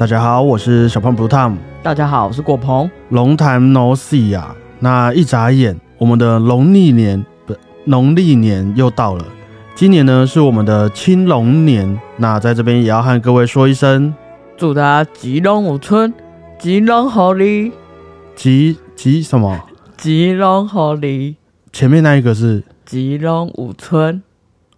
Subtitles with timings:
[0.00, 1.56] 大家好，我是小胖 Blue Tom。
[1.82, 2.90] 大家好，我是果鹏。
[3.10, 7.54] 龙潭 No See 啊，那一眨眼，我们的农历年不
[7.84, 9.22] 农历年又到了。
[9.74, 14.14] 今年呢是我们的青龙年，那在这边也要和各位说一声，
[14.56, 16.10] 祝大家吉龙五春，
[16.58, 17.70] 吉龙好利，
[18.34, 19.60] 吉吉什么？
[19.98, 21.36] 吉龙好利，
[21.74, 24.22] 前面那一个是吉龙五春。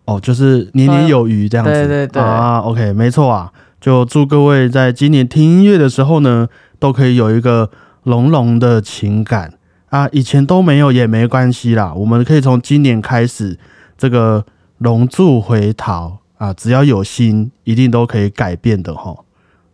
[0.07, 1.73] 哦，就是年年有余这样子。
[1.73, 3.53] 对对对啊，OK，没错啊。
[3.83, 6.47] 就祝各位在今年听音乐的时候呢，
[6.79, 7.69] 都可以有一个
[8.05, 9.55] 浓浓的情感
[9.89, 10.09] 啊。
[10.13, 13.59] 以前都没有也没关系啦，我们可以从今年开始，
[13.99, 14.47] 这个
[14.79, 19.17] 龙柱回逃啊，只要有心，一定都可以改变的哈。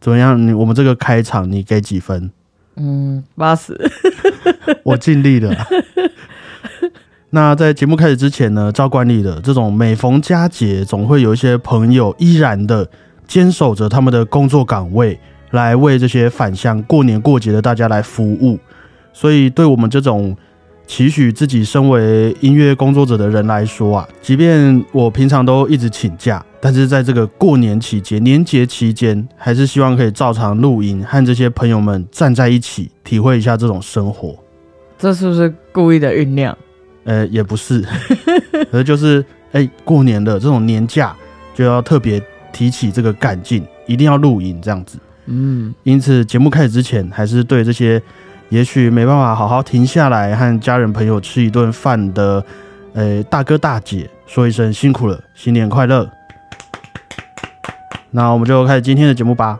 [0.01, 0.41] 怎么样？
[0.47, 2.31] 你我们这个开场你给几分？
[2.77, 3.79] 嗯，八十。
[4.85, 5.55] 我尽力了。
[7.29, 12.89] 那在节目开始之前呢，照惯例的这种每逢佳节，总会有一些朋友依然的。
[13.29, 15.21] 坚守着他们的工作岗位，
[15.53, 18.59] 来为这些返乡过年过节的大家来服务。
[19.13, 20.37] 所以，对我们这种
[20.87, 34.35] 期许自己身为音乐工作者的人来说啊，即便我平常都一直请假，但是在这个过年期间、年节期间，还是希望可以照常录音，和这些朋友们站在一起，体会一下这种生活。
[34.99, 36.57] 这是不是故意的酝酿？
[37.05, 37.85] 呃，也不是，
[38.73, 41.15] 而 就是哎，过年的这种年假
[41.55, 42.23] 就要特别。
[42.59, 44.99] 提起这个干劲，一定要录影这样子。
[45.27, 48.03] 嗯，因此节目开始之前，还是对这些
[48.49, 52.45] 也许没办法好好停下来和家人朋友吃一顿饭的，
[52.95, 56.11] 呃，大哥大姐说一声辛苦了，新年快乐。
[58.11, 59.57] 那我们就开始今天的节目吧。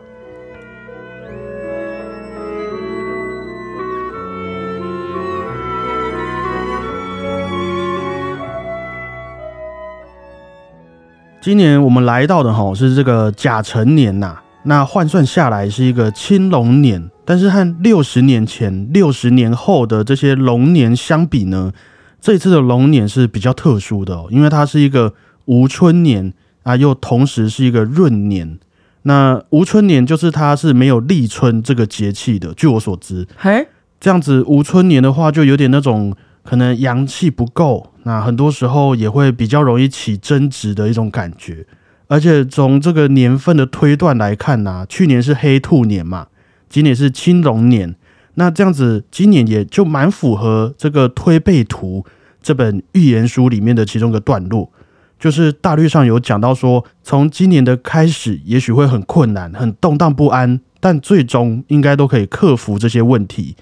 [11.41, 21.71] 今年我们来到的哈是这个甲辰年呐，那换算下来是一个青龙年，但是和六十年前、六十年后的这些龙年相比呢，
[22.19, 25.13] 这次的龙年是比较特殊的哦，因为它是一个
[25.45, 26.33] 无春年
[26.63, 28.59] 啊，又同时是一个闰年。
[29.03, 33.65] 那无春年就是它是没有立春这个节气的，据我所知，嘿，
[33.97, 36.13] 这样子无春年的话，就有点那种。
[36.41, 41.67] 可能阳气不够，那很多时候也会比较容易起争执的一种感觉。
[42.07, 46.25] 而且从这个年份的推断来看呢，去年是黑兔年嘛，
[46.67, 47.93] 今年是青龙年，
[48.33, 52.03] 那这样子今年也就蛮符合这个推背图
[52.41, 54.71] 这本预言书里面的其中一个段落，
[55.19, 63.55] 就是大略上有讲到说，从今年的开始也许会很困难、很动荡不安，但最终应该都可以克服这些问题。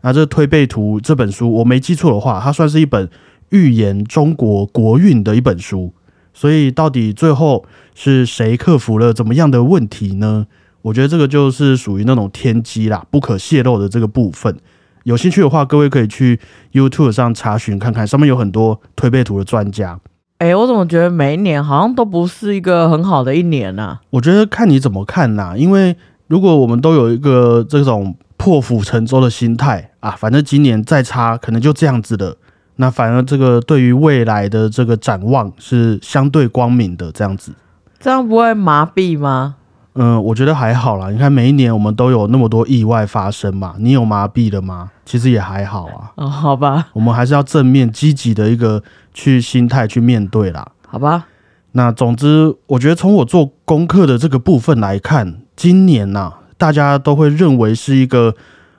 [0.00, 3.08] 那这《推背图》这本书，我没记错的话，它算是一本
[3.50, 5.92] 预言中国国运的一本书。
[6.32, 10.46] 所以，到底最后是谁克服了怎么样的问题呢？
[10.82, 14.56] 我觉得这个就是属于那种天机啦，不可泄露的这个部分。
[15.04, 16.40] 有兴趣的话，各位可以去
[16.72, 20.00] YouTube 上查询看看，上面有很多推背图的专家。
[20.38, 23.98] 哎，我怎么觉得每一年好像都不是一个很好的一年呢？
[24.10, 25.96] 我觉得看你怎么看呐，因为
[26.26, 28.16] 如果我们都有一个这种。
[28.36, 32.36] 破釜沉舟的心态啊，反正今年再差，可能就这样子的。
[32.76, 37.52] 那反而这个对于未来的这个展望是相对光明的，这样子，
[37.98, 39.56] 这样不会麻痹吗？
[39.94, 41.10] 嗯，我觉得还好啦。
[41.10, 44.90] 你看每一年我们都有那么多意外发生嘛，你有麻痹了吗？
[45.04, 46.12] 其实也还好啊。
[46.16, 50.66] 哦，好吧，我们还是要正面积极的一个去心态去面对啦。
[50.86, 51.26] 好吧，
[51.72, 56.32] 那总之，我觉得从我做功课的这个部分来看，今年呐。
[56.56, 58.32] 大家都会认为是一个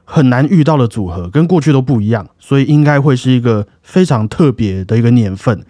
[0.06, 5.66] 很难遇到的组合，跟过去都不一样，所以应该会是一个非常特别的一个年份。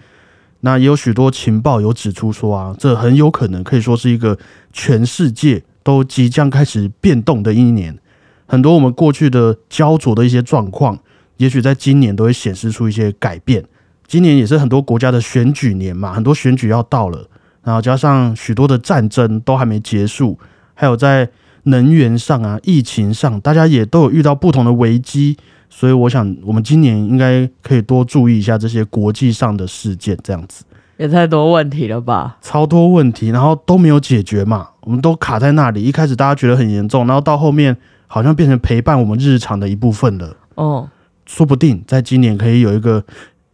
[0.59, 4.37] 那也有许多情报有指出说啊，这很有可能可以说是一个
[4.73, 7.97] 全世界都即将开始变动的一年。
[8.45, 10.99] 很多我们过去的焦灼的一些状况，
[11.37, 13.63] 也许在今年都会显示出一些改变。
[14.05, 17.27] 今年也是很多国家的选举年嘛，很多选举要到了，
[17.63, 20.37] 然后加上许多的战争都还没结束，
[20.73, 21.29] 还有在。
[21.65, 25.37] 能源上啊，疫情上，大家也都有遇到不同的危机，
[25.69, 30.63] 所以我想，我们今年应该可以多注意一下这些国际上的事件，这样子
[30.97, 32.37] 也太多问题了吧？
[32.41, 35.83] 超多问题，然后都没有解决嘛，我们都卡在那里。
[35.83, 37.75] 一开始大家觉得很严重，然后到后面
[38.07, 40.37] 好像变成陪伴我们日常的一部分了。
[40.55, 40.89] 哦，
[41.25, 43.03] 说不定在今年可以有一个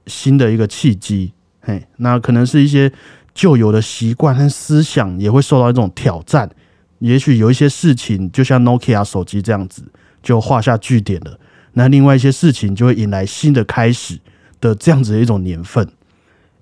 [0.06, 2.92] 新的一个契机，嘿，那可能是一些
[3.34, 6.50] 旧有的习惯和思想也会受到一种挑战。
[7.02, 9.84] 也许有一些事情，就像 Nokia 手机这样子，
[10.24, 11.38] 就画下句点了。
[11.74, 14.20] 那另外一些事情就会引来新的开始
[14.60, 15.88] 的这样子的一种年份。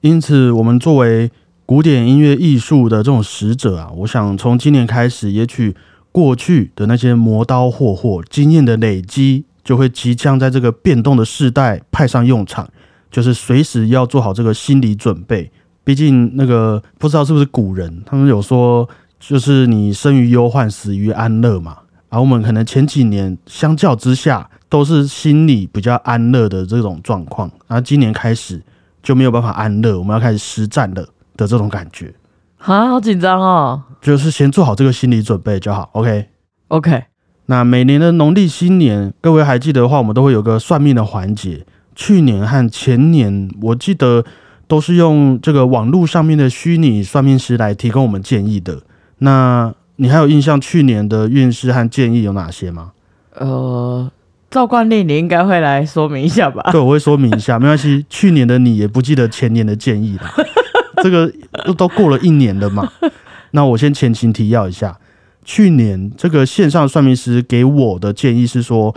[0.02, 1.30] 因此，我们作为
[1.66, 5.76] 古典音乐艺术的这种使者啊，我想从今年开始，也许
[6.12, 12.70] 过去的那些磨刀霍霍经验的累积，就会即将在这个变动的时代派上用场，
[13.12, 15.52] 就是随时要做好这个心理准备。
[15.84, 18.88] 毕竟那个不知道是不是古人，他们有说，
[19.20, 21.78] 就是你生于忧患，死于安乐嘛。
[22.10, 28.60] 而我们可能前几年相较之下都是心里比较安乐的这种状况，然后今年开始
[29.04, 31.08] 就没有办法安乐，我们要开始实战了
[31.38, 32.12] 的这种感觉。
[32.58, 33.84] 啊，好紧张哦。
[34.02, 35.90] 就是先做好这个心理准备就好。
[35.94, 37.04] OK，OK，
[37.46, 41.66] 那每年的农历新年，各位还记得的话，我们都会有个算命的环节。
[41.96, 44.24] 去年和前年，我记得
[44.68, 48.82] 都是用这个网络上面的虚拟算命师来提供我们建议的。
[49.20, 52.92] 那你还有印象去年的运势和建议有哪些吗？
[53.36, 54.10] 呃，
[54.50, 56.72] 照惯例你应该会来说明一下吧？
[56.72, 58.06] 对，我会说明一下， 没关系。
[58.10, 60.24] 去年的你也不记得前年的建议了，
[61.04, 61.32] 这个
[61.66, 62.92] 都都过了一年了嘛。
[63.52, 64.98] 那我先前情提要一下，
[65.44, 68.96] 去年这个线上算命师给我的建议是说，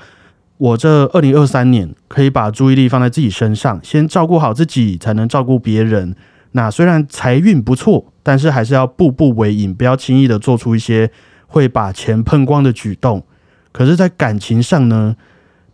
[0.58, 6.14] 我这二零二三年可以把注意力放在自己身上，先照顾好自己，才能照顾别人。
[6.52, 11.10] 那虽然财运不错，但是还是要步步为营，不要轻易的做出一些
[11.46, 13.24] 会把钱喷光的举动。
[13.72, 15.16] 可是，在感情上呢，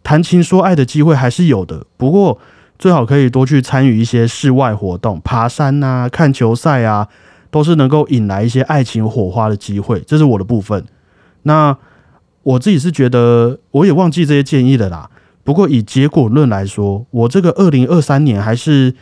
[0.05, 2.39] 谈情说爱的机会还是有的，不过
[2.79, 7.09] 最好可以多去参与一些室外活动，爬山啊、看球赛啊，
[7.51, 10.01] 都是能够引来一些爱情火花的机会。
[10.07, 10.85] 这是我的部分。
[11.43, 11.77] 那
[12.45, 15.11] 我自己是觉得，我也忘记这些建议了啦。
[15.43, 18.95] 不过以结果论来说，我这个二零二三年还是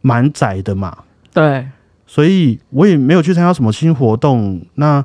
[0.00, 0.96] 蛮窄的嘛，
[1.32, 1.68] 对，
[2.06, 5.04] 所以我也没有去参加什么新活动，那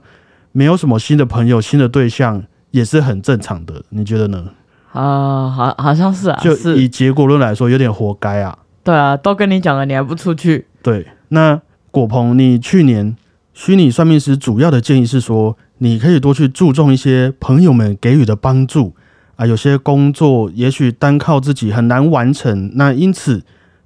[0.51, 3.83] 没有什么新的朋友、新的对象，也是很正常的。
[3.89, 4.45] 你觉得呢？
[4.91, 8.57] 啊、好，好像是啊，就是以结果论来说，有点活该啊。
[8.83, 10.67] 对啊，都跟你讲了，你还不出去？
[10.81, 11.61] 对，那
[11.91, 13.15] 果鹏，你去年
[13.53, 18.95] 虚拟算命师主要的建议是说，你可以多去注重一些朋友们给予的帮助
[19.35, 23.43] 啊，有些工作也许单靠自己很难完成，那因此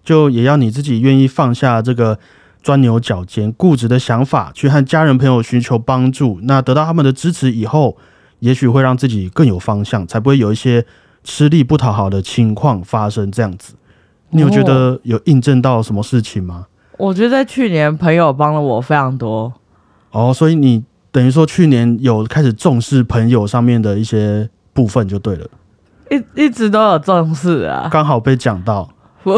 [0.09, 2.17] 就也要你自己愿意放下这个
[2.63, 6.39] 钻牛角尖、固执的想法，去和家人朋友寻求帮助。
[6.41, 7.95] 那得到他们的支持以后，
[8.39, 10.83] 也许会让自己更有方向，才不会有一些
[11.23, 13.31] 吃力不讨好的情况发生。
[13.31, 13.75] 这样子，
[14.31, 16.65] 你有觉得有印证到什么事情吗？
[16.97, 19.53] 我觉得在去年朋友帮了我非常多。
[20.09, 25.47] 哦，所以你等于说去年有开始重视朋友上面的一些部分就对了，
[26.09, 28.89] 一一直都有重视啊，刚好被讲到。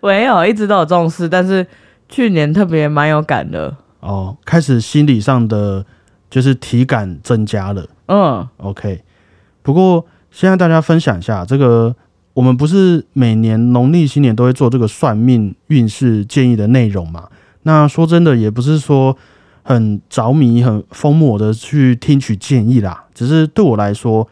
[0.00, 1.66] 没有一直都有重视，但是
[2.08, 3.76] 去年特别蛮有感的。
[4.00, 5.84] 哦，开始心理上的
[6.30, 7.86] 就是体感增加了。
[8.06, 9.02] 嗯，OK，
[9.62, 11.94] 不过现在大家分享一下这个，
[12.34, 17.28] 我们不是每年农历新年都会做这个算命运势建议的内容嘛？
[17.64, 19.16] 那说真的，也不是说
[19.62, 24.26] 很着迷、很疯魔的去听取建议啦，只是对我来说，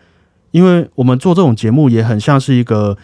[0.53, 2.97] 因为我们做这种节目也很像是一个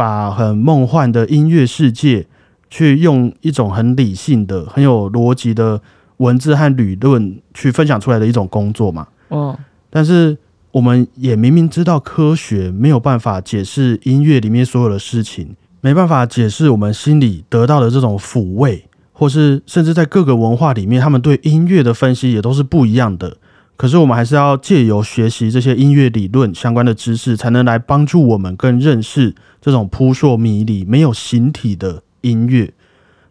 [0.00, 2.26] 把很梦幻的音乐世界，
[2.70, 5.78] 去用一种很理性的、很有逻辑的
[6.16, 9.06] 文字和理论去分享出来的一种工作嘛。
[9.28, 9.58] 哦，
[9.90, 10.38] 但是
[10.72, 23.36] 我们也明明知道科学没有办法解释音乐里面所有的事情，没办法解释我们心里得到的这种抚慰，或是甚至在各个文化里面，他们对音乐的分析也都是不一样的。
[23.76, 32.72] 可是我们还是要借由学习这些音乐理论相关的知识，才能来帮助我们更认识这种扑朔迷离、没有形体的音乐。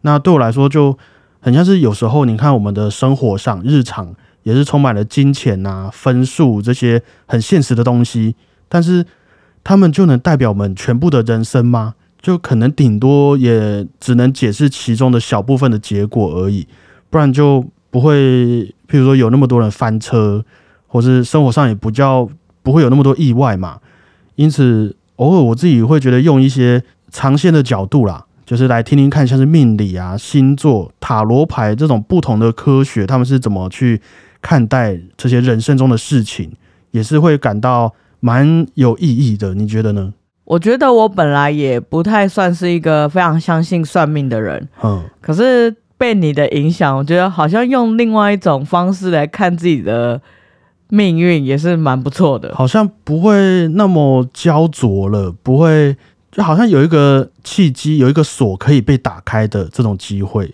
[0.01, 0.97] 那对我来说，就
[1.39, 4.15] 很像是有时候你看我们的生活上日常。
[4.43, 8.35] 也是充满了金钱呐、分数这些很现实的东西，
[8.69, 9.05] 但是
[9.65, 11.95] 他们就能代表我们全部的人生吗？
[12.21, 16.65] 就可能顶多也只能解释其中的小部分的结果而已，
[17.09, 20.43] 不然就不会，譬如说有那么多人翻车，
[20.87, 22.27] 或是生活上也不叫
[22.63, 23.79] 不会有那么多意外嘛。
[24.35, 34.01] 因此，偶尔我自己会觉得用一些长线的角度啦，就是来听听看，像是命理啊、星座、塔罗牌这种不同的科学，他们是怎么去。
[34.41, 36.49] 看待这些人生中的事情，
[36.91, 39.53] 也是会感到蛮有意义的。
[39.53, 40.13] 你觉得呢？
[40.45, 50.21] 我觉得我本来也不太算是一个非常相信算命的人，嗯，可是被你的影响，我觉得好像用另外一种方式来看自己的
[50.89, 52.53] 命运也是蛮不错的。
[52.53, 55.95] 好像不会那么焦灼了，不会，
[56.31, 60.53] 就好像有一个契机，有一个锁可以被打开的这种机会。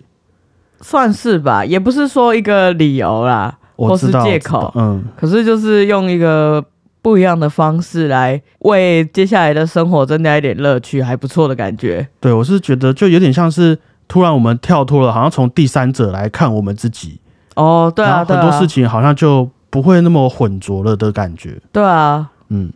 [0.80, 4.70] 算是吧，也不是说一个理由啦，或是借口。
[4.76, 6.62] 嗯，可是就是用一个
[7.00, 12.06] 不一样的方式来为接下来的生活增加一点乐趣，还不错的感觉。
[12.20, 17.20] 对我是觉得就有点像是突然我们跳脱了，好像从第三者来看我们自己，
[17.54, 21.60] 哦，对啊，很多事情好像就不会那么混浊了的感觉。
[21.70, 22.72] 对啊，嗯，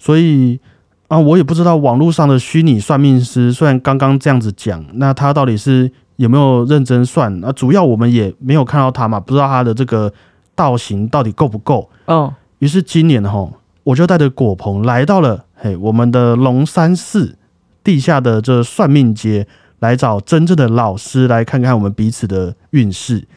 [0.00, 0.58] 所以
[1.06, 7.44] 啊，我也不知道网络上的虚拟算命师，虽然刚刚这样子讲，那他到底是有没有认真算？
[7.44, 10.12] 啊，主要我们也没有看到他嘛，不知道他的这个
[10.56, 11.88] 道行到底够不够。
[12.06, 13.48] 哦，于是今年哈，
[13.84, 17.38] 我就带着果鹏来到了嘿我们的龙山寺
[17.84, 19.46] 地下的这算命街，
[19.78, 23.28] 来找真正的老师来看看我们彼此的运势。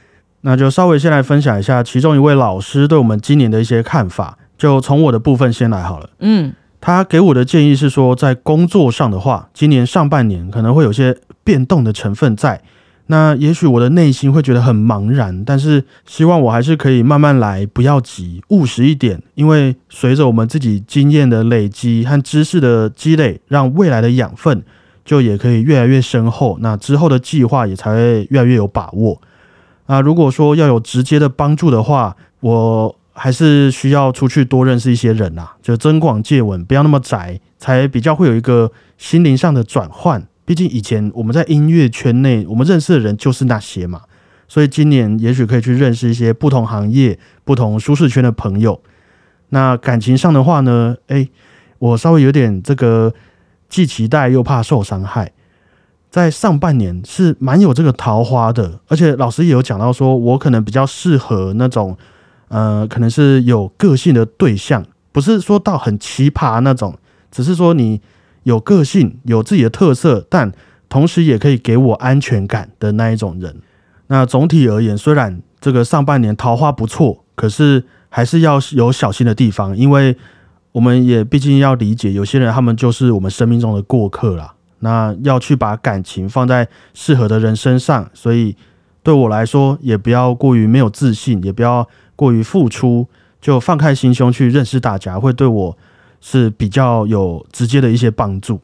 [0.46, 6.10] 那就稍微先来分享一下其中一位老师对我们今年的一些看法，就从我的部分先来好了。
[6.20, 12.62] 嗯，他给我的建议是说，在工作上的话，今年上半年可能会有些变动的成分在。
[13.08, 19.22] 那也许我的内心会觉得很茫然，但是希望我还是可以慢慢来，不要急，务实一点。
[19.36, 24.64] 因为随着我们自己经验的累积和知识的积累，让未来的养分
[25.04, 26.58] 就也可以越来越深厚。
[26.62, 29.22] 那之后的计划也才会越来越有把握。
[29.86, 40.26] 啊，如果说要有直接的帮助的话，我还是需要出去多认识一些人啊，就增广见闻，不要那么窄，才比较会有一个心灵上的转换。
[40.46, 44.02] 毕竟以前我们在音乐圈内，我们认识的人就是那些嘛，
[44.48, 48.82] 所以今年也许可以去认识一些不同行业、不同舒适圈的朋友。
[49.50, 51.30] 那感情上的话呢，诶，
[51.80, 53.14] 我稍微有点这个
[53.70, 55.32] 既期待又怕受伤害。
[56.14, 61.98] 在上半年是蛮有这个桃花的，而且老师也有讲到说，我可能比较适合那种，
[62.50, 66.96] 呃，可能是有个性的对象，不是说到很奇葩那种，
[67.32, 68.00] 只是说你
[68.44, 70.52] 有个性、有自己的特色，但
[70.88, 73.56] 同时也可以给我安全感的那一种人。
[74.06, 80.16] 那总体而言，虽然这个上半年桃花不错，可是还是要有小心的地方，因为
[80.74, 84.53] 我们也毕竟要理解，有些人他们就是我们生命中的过客啦。
[84.84, 88.54] 那要去把感情放在适合的人身上，所以
[89.02, 91.88] 对我来说，也不要过于没有自信，也不要
[92.18, 93.08] 过于付出，
[93.40, 95.78] 就放开心胸去认识大家，会对我
[96.20, 98.60] 是比较有直接的一些帮助。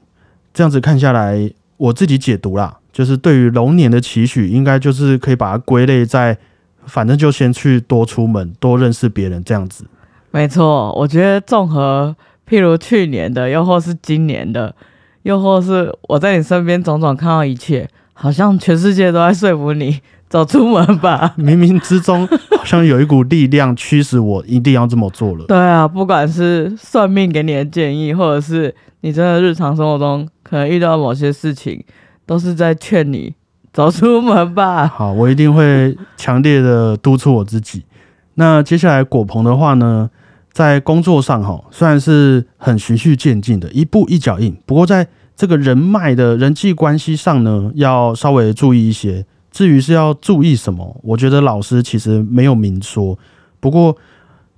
[0.54, 6.38] 这样子看下来，我自己解读啦，就是对于龙年的期许，应该就是可以把它归类在，
[6.86, 9.86] 反正就先去多出门，多认识别人这样子。
[10.32, 12.14] 没错，我觉得综合，
[12.46, 14.76] 譬如去年的，又或是今年的。
[15.30, 21.34] 又或是我在你身边种种看到一切，好像全世界都在说服你走出门吧。
[21.38, 25.46] 冥冥之中，好像有一股力量驱使我一定要这么做了。
[25.46, 31.84] 对啊，不管是算命给你的建议，或者是你真的日常生活中可能遇到某些事情，
[32.26, 33.36] 都是在劝你
[33.72, 34.88] 走出门吧。
[34.98, 37.84] 好，我一定会强烈的督促我自己。
[38.34, 40.10] 那接下来果鹏的话呢？
[40.52, 45.08] 在工作上，哈，虽然是很循序渐进的，一步一脚印，不过在
[45.40, 49.26] 这个人脉的人际关系上呢，要稍微注意一些。
[49.50, 53.18] 至于是要注意什么，我觉得老师其实没有明说。
[53.62, 53.96] 不过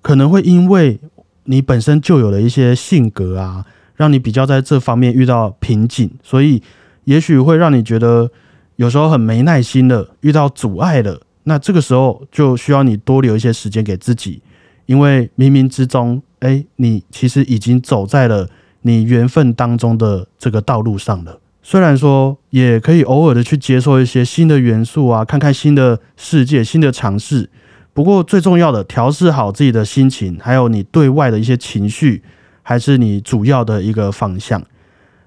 [0.01, 0.99] 可能会因为
[1.43, 3.63] 你本身就有了一些性格啊，
[3.95, 6.63] 让你比较在这方面遇到瓶颈，所以
[7.03, 8.31] 也许会让你觉得
[8.77, 11.21] 有时候很没耐心了，遇到阻碍了。
[11.43, 14.41] 那这个时候就需要你多留一些时间给自己。
[14.87, 18.49] 因为冥冥之中，哎，你其实已经走在了
[18.81, 21.39] 你缘分当中的这个道路上了。
[21.63, 27.49] 虽然说也可以偶尔的去接受一些新的元素啊，看看新的世界、新的尝试。
[27.93, 32.23] 不过最重要的，调试好自己的心情，还有你对外的一些情绪，
[32.63, 34.63] 还是你主要的一个方向。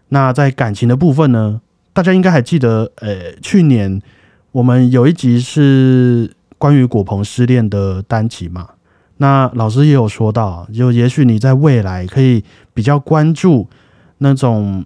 [0.09, 1.61] 那在感情的部分呢，
[1.93, 4.01] 大家应该还记得，呃，去年
[4.51, 8.71] 我们有一集是关于果鹏失恋的单集嘛？
[9.19, 12.43] 那老师也有说到，就也许你在未来可以
[12.73, 13.69] 比较关注
[14.19, 14.85] 那种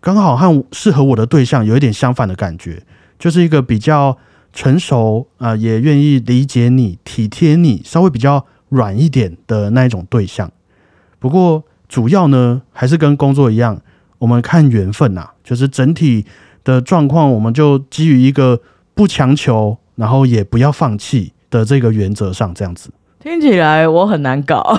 [0.00, 2.82] 刚好和适合我的对象有一点相反的感觉，
[3.18, 4.18] 就是一个比较
[4.52, 10.50] 成熟啊，也愿意理解你、体贴你，稍微比较软一点的那一种对象。
[11.18, 13.80] 不过主要呢，还是跟工作一样，
[14.18, 16.26] 我们看缘分呐，就是整体
[16.62, 18.60] 的状况，我们就基于一个
[18.92, 22.90] 不强求，然后也不要放弃的这个原则上，这样子。
[23.22, 24.76] 听起来我很难搞，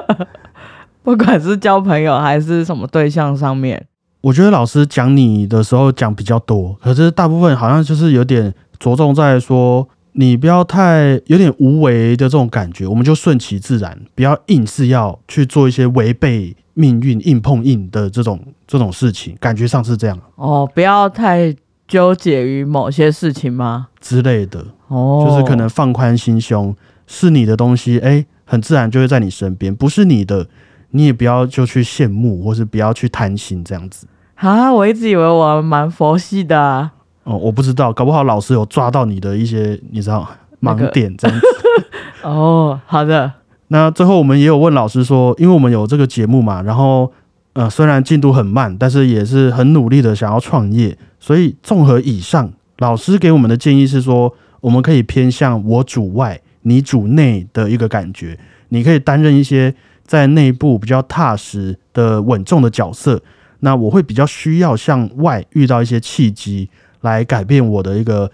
[1.02, 3.86] 不管是交朋友还是什么对象上面，
[4.20, 20.18] 我觉得老师讲你的时候讲比较多，可是大部分好像就是有点着重在说你不要太有点无为的这种感觉，我们就顺其自然，不要硬是要去做一些违背命运、硬碰硬的这种这种事情，感觉上是这样。
[20.34, 21.56] 哦，不要太
[21.88, 23.88] 纠结于某些事情吗？
[23.98, 26.76] 之类的哦，就是可能放宽心胸。
[27.06, 30.46] 是你的东西，哎，很自然就会在你身边；不是你的，
[30.90, 34.06] 你也不要就去羡慕，或是不要去贪心这样子。
[34.36, 36.90] 啊，我一直以为我蛮佛系的。
[37.24, 40.28] 哦，我不知道，搞不好老师有抓到你的一些，你知道
[40.60, 41.46] 盲点这样子。
[42.22, 43.32] 哦，好的，
[43.68, 47.12] 那最后我们也有问老师说，因为我们有这个节目嘛，然后
[47.54, 58.36] 呃虽然进度很慢，但是也是很努力的想要创业，所以综合以上，老师给我们的建议是说，我们可以偏向我主外，你主内的一个感觉，
[58.70, 59.72] 你可以担任一些
[60.04, 63.22] 在内部比较踏实的稳重的角色，
[63.60, 66.68] 那我会比较需要向外遇到一些契机
[67.02, 68.30] 来改变我的一个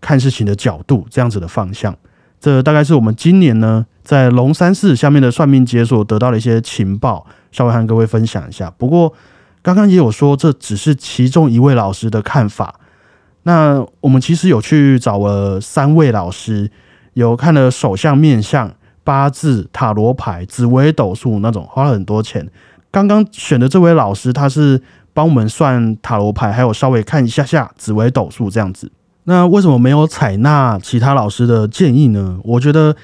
[0.00, 1.96] 看事情的角度，这样子的方向。
[2.40, 8.72] 这大概是我们今年呢，在龙山寺下面的算命解所得到的一些情报，稍微和各位分享一下。
[8.76, 9.12] 不过
[9.62, 12.78] 刚刚也有说，这只是其中一位老师的看法。
[13.44, 16.70] 那我们其实有去找了三位老师，
[17.18, 18.72] 有看了手相、面相、
[19.02, 22.48] 八字、塔罗牌、紫微斗数那种，花了很多钱。
[22.92, 24.80] 刚刚选的这位老师，他是
[25.12, 28.92] 帮我们算塔罗牌，还有稍微看一下下紫微斗数这样子。
[29.24, 32.38] 那为什么没有采纳其他老师的建议呢？
[32.44, 32.94] 我觉得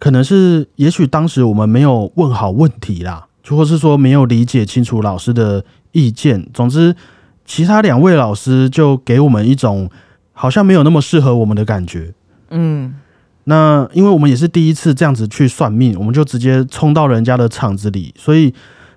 [0.00, 6.44] 可能是，也许当时我们没有问好问题啦，或是说没有理解清楚老师的意见。
[6.52, 6.96] 总之，
[7.44, 9.88] 其他两位老师就给我们一种
[10.32, 12.12] 好像没有那么适合我们的感觉。
[12.50, 12.94] 嗯，
[13.44, 18.54] 那因为我们也是第一次这样子去算命，我们就直接冲到人家的场子里，所以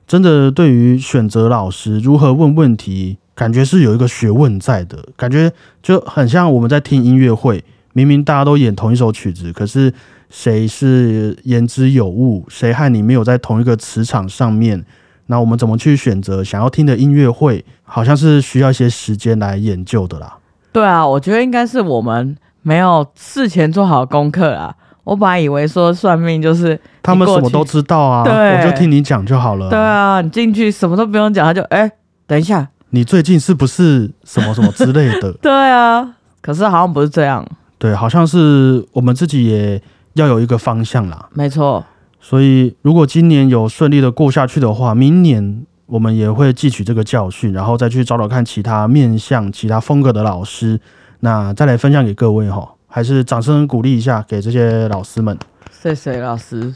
[0.08, 3.18] 真的对于选择老师如何问问题。
[3.36, 9.92] 感觉是有一个学问在的，感觉就很像我们在听音乐会，明明大家都演同一首曲子，可是
[10.30, 14.86] 谁是言之有物，谁和你没有在同一个磁场上面，
[15.26, 20.38] 那我们怎么去选择想要听的音乐会，好像是需要一些时间来研究的啦。
[20.72, 24.74] 对啊，我觉得应该是我们没有事前做好功课啊。
[25.04, 29.70] 我本来以为说算命就是他们什么都知道啊，我就听你讲就好了。
[29.70, 31.92] 对啊，你进去什么都不用讲，他就哎，
[32.26, 32.70] 等一下。
[32.92, 35.34] 你最近是不是什么什么之类的？
[35.42, 37.46] 对啊，可是好像不是这样。
[37.78, 39.82] 对，好像是我们自己也
[40.14, 41.28] 要有一个方向啦。
[41.34, 41.84] 没错。
[42.22, 50.80] 所以如果今年有顺利的过下去的话，明年我们也会汲取这个教训，然后再去找找看其他面向、其他风格的老师，
[51.24, 52.76] 那再来分享给各位哈。
[52.86, 55.36] 还是掌声鼓励一下给这些老师们。
[55.72, 56.76] 谢谢老师。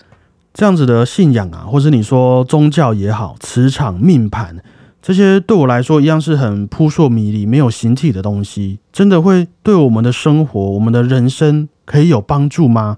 [0.53, 4.57] 这样子的信仰啊，或是你说宗教也好，磁场、命盘。
[5.01, 12.97] 这些对我来说一样是很扑朔迷离、没有形体的东西，真的会对我们的生活、我们的人生可以有帮助吗？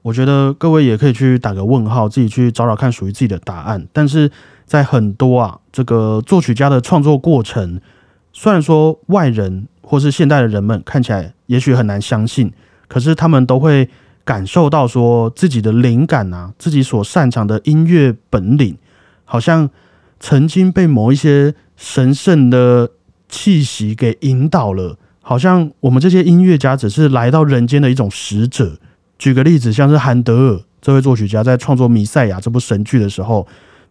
[0.00, 3.86] 我觉得各位也可以去打个问号，自己去找找看属于自己的答案。
[3.92, 4.30] 但是
[4.64, 7.80] 在很多啊，这个作曲家的创作过程，
[8.36, 12.52] 虽然说外人或是现代的人们看起来也许很难相信，
[12.86, 13.88] 可是他们都会
[14.24, 18.76] 感受到说自己的灵感啊，自己所擅长的音乐本领，
[19.24, 19.70] 好像。
[20.18, 22.90] 曾经被某一些神圣的
[23.28, 28.78] 气息给引导了，好像我们这些音乐家只是来到人间的一种使者。
[29.18, 33.46] 举个例子，像是韩德尔这位作曲家在创作《弥赛亚》这部神剧的时候，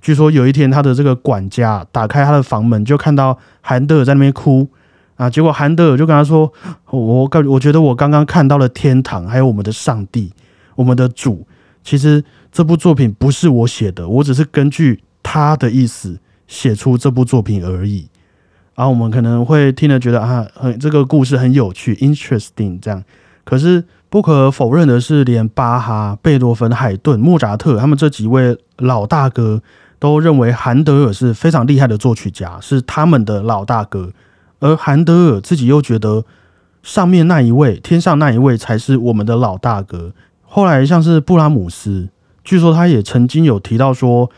[0.06, 4.70] 据说有一天他的这个管家打开他的房门，就看到韩德尔在那边哭
[5.16, 5.28] 啊。
[5.28, 6.54] 结果韩德尔就跟他说
[6.92, 10.32] ：“我感我觉得我刚刚看到了天堂，还有我们的上帝，
[10.76, 11.48] 我们的主。
[11.84, 18.08] 其实这部作品不是我写的，我只是根据。”他的意思写出这部作品而已，
[18.76, 23.04] 然后我们可能会听了觉得啊，很这个故事很有趣，interesting 这样。
[23.44, 29.64] 可是不可否认的是，连巴哈、贝多芬、海顿、莫扎特他们这几位老大哥
[30.06, 34.12] 都认为韩德尔是非常厉害的作曲家，是他们的老大哥。
[34.60, 36.24] 而韩德尔自己又觉得
[36.84, 40.14] 上面那一位、天上那一位才是我们的老大哥。
[40.44, 42.10] 后来像是布拉姆斯，
[42.44, 44.32] 据说他也曾经有提到说。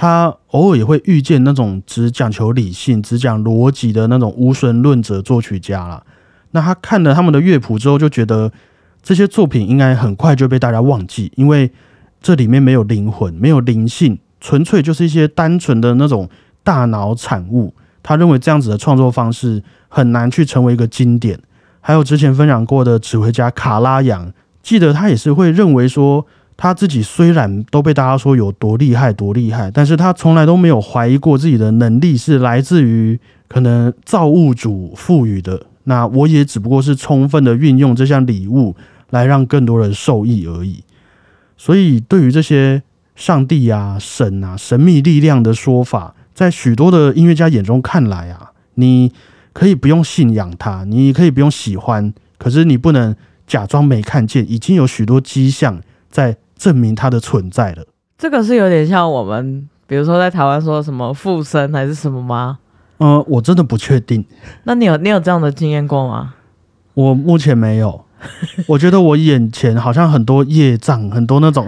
[0.00, 6.04] 他偶尔也会遇见那种只讲求理性、只讲逻辑的那种无神论者作曲家了。
[6.52, 8.52] 那他看了他们的乐谱之后，就觉得
[9.02, 11.72] 这些作品应该很快就被大家忘记，因为
[12.22, 16.28] 这里面没有灵魂、没有灵性，纯粹就是一些单纯的那种
[16.62, 17.74] 大脑产物。
[18.02, 21.38] 他认为这样子的创作方式很难去成为一个经典。
[21.80, 26.26] 还有之前分享过的指挥家卡拉扬，记得他也是会认为说。
[26.60, 35.66] 他自己虽然都被大家说有多厉害多厉害，但是他从来都没有怀疑过自己的能力是来自于可能造物主赋予的。
[35.84, 38.74] 那我也只不过是充分的运用这项礼物
[39.10, 40.82] 来让更多人受益而已。
[41.56, 42.82] 所以，对于这些
[43.18, 49.12] 上帝啊、神啊、神秘力量的说法，在许多的音乐家眼中看来啊，你
[49.52, 53.14] 可以不用信仰他，你可以不用喜欢，可是你不能
[53.46, 56.38] 假装没看见，已经有许多迹象在。
[56.58, 57.84] 证明它的存在了。
[58.18, 62.58] 这个是有点像我们，比如说在台湾说什么附身还是什么吗？
[62.98, 64.24] 嗯，我真的不确定。
[64.64, 66.34] 那你有你有这样的经验过吗？
[66.94, 68.04] 我目前没有。
[68.66, 71.64] 我觉得我眼前好像很多业障，很多那种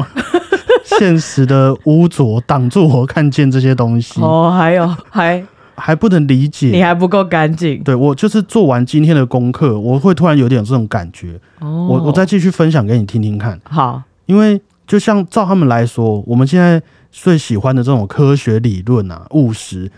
[1.00, 5.42] 现实的污浊挡住我看见这些东西，哦，还有还
[5.74, 6.82] 还不能理解你。
[6.82, 11.40] 还不够干净对我就是做完今天的功课，我会突然有点这种感觉。
[11.60, 11.86] 哦。
[11.88, 19.90] 我我再继续分享给你听听看，好，因为就像照他们来说，我们现在最喜欢的这种科学理论啊，务实，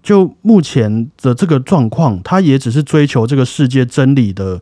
[0.00, 4.60] 就目前的这个状况，它也只是追求这个世界真理的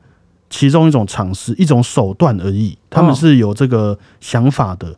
[0.49, 2.79] 其中一种尝试、一种手段而已。
[2.89, 4.97] 他们是有这个想法的。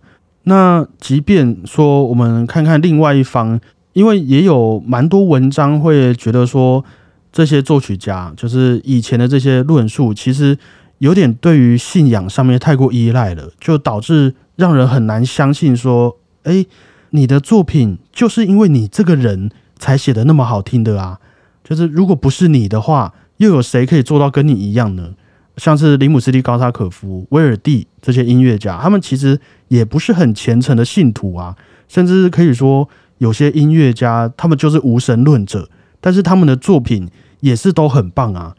[0.49, 3.61] 那即便说我们看看另外一方，
[3.95, 6.85] 因为也有蛮多文章会觉得说，
[7.33, 10.57] 这些作曲家就是以前的这些论述，其实
[10.99, 16.67] 有点对于信仰上面太过依赖了，就导致让人很难相信说，诶，
[17.11, 21.19] 你的作品就是因为你这个人才写的那么好听的啊。
[21.65, 25.15] 就是如果不是你的话，又有谁可以做到跟你一样呢？
[25.57, 31.57] 像是林姆斯蒂、高沙可夫、威尔蒂这些音乐家，他们其实也不是很虔诚的信徒啊，
[31.89, 32.89] 甚至可以说
[33.19, 35.69] 有些音乐家他们就是无神论者，
[36.01, 37.09] 但是他们的作品
[37.41, 38.55] 也是都很棒啊。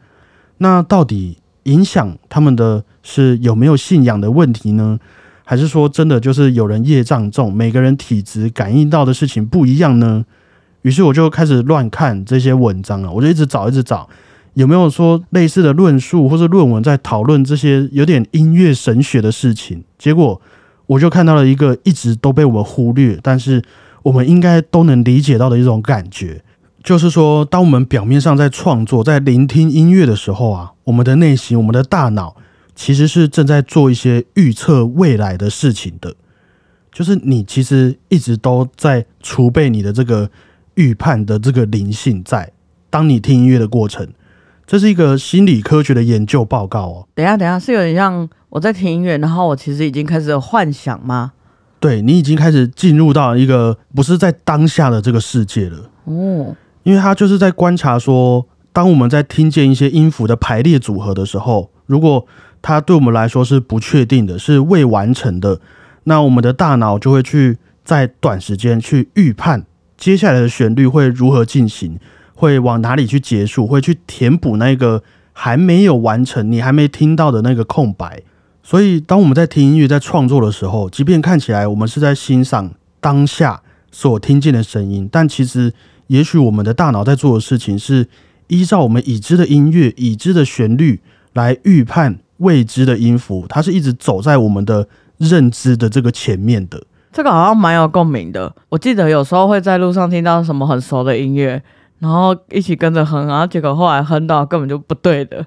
[0.58, 4.98] 那到底影响他们的是有没有信仰的问题呢？
[5.44, 10.24] 还是说真的就是有人业障重，每个人体质感应到的事情不一样呢？
[10.82, 14.08] 于是我就开始乱看这些文章啊，我就一直找，一直找。
[14.54, 19.82] 有没有说类似的论述或是论文在讨论这些有点音乐神学的事情？
[19.98, 20.40] 结果
[20.86, 23.62] 我就看到了一个一直都被我们忽略，但是
[24.02, 26.42] 我们应该都能理解到的一种感觉，
[26.82, 32.36] 就是说，当我们表面上在创作、在聆听音乐的时候啊，我们的内心、我们的大脑
[32.74, 36.14] 其实是正在做一些预测未来的事情的。
[36.90, 40.30] 就是你其实一直都在储备你的这个
[40.74, 42.50] 预判的这个灵性在，
[42.88, 44.08] 当你听音乐的过程。
[44.68, 47.08] 这是一个心理科学的研究报告哦。
[47.14, 51.32] 等一下，等一下，是有点像我在听音乐，然后我其实已经开始有幻想吗？
[51.80, 62.26] 对你已经开始进入到一个不是在当下的这个世界了，哦，因为他就是在观察说，当我们在听见一些音符的排列组合的时候，如果
[62.60, 65.60] 它对我们来说是不确定的，是未完成的，
[66.04, 69.64] 那我们的大脑就会去在短时间去预判
[69.96, 71.98] 接下来的旋律会如何进行。
[72.38, 73.66] 会往哪里去结束？
[73.66, 78.22] 会去填补那个还没有完成、你还没听到的那个空白。
[78.62, 82.70] 所以，当我们在听音乐、在创作的时候，即便看起来我们是在欣赏
[83.00, 85.72] 当下所听见的声音，但其实，
[86.06, 88.06] 也许我们的大脑在做的事情是
[88.46, 91.00] 依照我们已知的音乐、已知的旋律
[91.32, 93.46] 来预判未知的音符。
[93.48, 96.80] 它是一直走在我们的认知的这个前面的。
[97.10, 98.54] 这个好像蛮有共鸣的。
[98.68, 101.60] 我记得有时候会在路上听到什么很熟的音乐。
[101.98, 105.44] 然后一起跟着哼，然后结果后来哼到根本就不对的，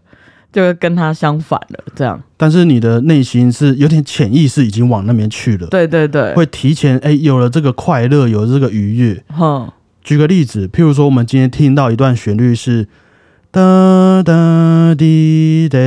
[0.51, 1.83] 就跟他相反了。
[1.95, 5.67] 这样，但是你的内心是有点潜意识已经往那边去了。
[5.67, 9.23] 对对对，会提前哎，有了这个快乐，有了这个愉悦。
[9.29, 9.71] 哼，
[10.03, 12.87] 举个例子，譬如说，我们今天听到一段旋律是
[13.49, 15.77] 哒哒滴哒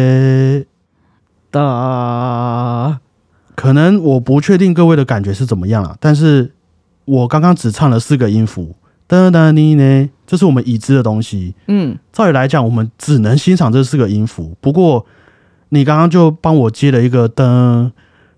[1.50, 3.00] 哒，
[3.54, 6.52] 可能我不确定各位的感觉是怎么样啊，但是
[7.04, 8.74] 我刚刚只唱了四个音符。
[9.14, 10.10] 噔噔你呢？
[10.26, 11.54] 这是我们已知的东西。
[11.68, 14.56] 嗯，照理来讲，我们只能欣赏这四个音符。
[14.60, 15.06] 不过，
[15.68, 17.92] 你刚刚就帮我接了一个噔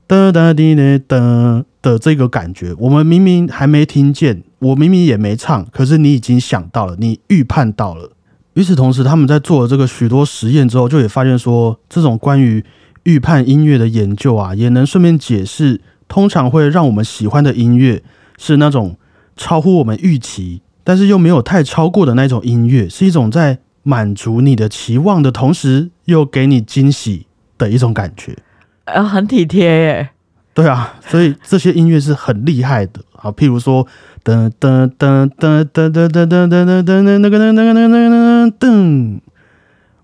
[0.07, 2.75] 噔噔滴呢噔的这个感觉。
[2.79, 8.13] 我们明明还没听见，我明明也没唱，可是你已经想到了，你预判到了。
[8.53, 12.63] 与此同时，他们在做了这个许多实验之后，就也发现说，这种关于
[13.05, 18.03] 预判音乐的研究啊，也能顺便解释，通常会让我们喜欢的音乐
[18.37, 18.97] 是那种。
[19.39, 27.27] 超乎我们预期，但是又没有太超过的那种音乐，是一种在满足你的期望的同时，又给你惊喜
[27.59, 28.37] 的一种感觉。
[28.85, 30.11] 呃，很体贴耶。
[30.55, 33.33] 对啊，所以这些音乐是很厉害的啊。
[33.33, 33.85] 譬如说，
[34.23, 39.19] 噔噔噔噔噔噔噔噔噔噔噔那个噔噔噔噔噔噔，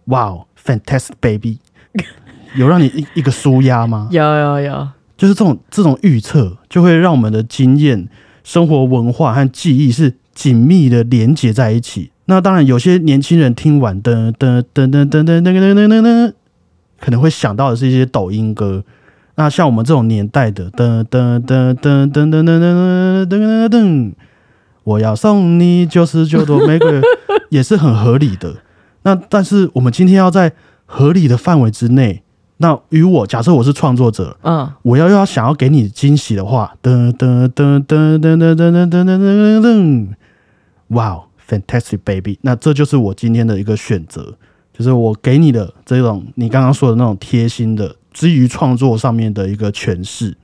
[0.07, 1.61] 哇哦，fantastic baby，
[2.57, 4.09] 有让你一一个舒压吗？
[4.11, 8.09] 有有有，就是这种这种预测，就会让我们的经验。
[8.45, 12.11] 生活文化和记忆是紧密的连接在一起。
[12.27, 16.33] 那当然，有些年轻人听完噔噔噔噔噔噔噔噔噔噔，
[17.01, 18.85] 可能会想到的是一些抖音歌。
[19.35, 24.13] 那像我们这种年代的噔噔噔噔噔噔噔噔噔噔噔，
[24.85, 27.01] 我要送你九十九朵玫瑰，
[27.51, 28.57] 也是很合理的。
[29.03, 30.53] 那但是我们今天要在
[30.87, 32.23] 合理的范围之内。
[32.59, 40.07] 那与我假设我是创作者，嗯，我要要想要给你惊喜的话，噔噔噔噔噔噔噔噔噔噔噔噔，
[40.93, 42.39] 哇，fantastic baby！
[42.43, 44.35] 那这就是我今天的一个选择，
[44.73, 50.37] 就是我给你的这种你刚刚说的那种贴心的，基于创作上面的一个诠释。